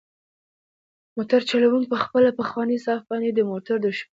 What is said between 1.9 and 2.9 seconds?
په خپله پخوانۍ